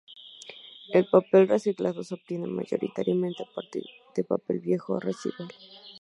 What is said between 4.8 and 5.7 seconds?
o residual.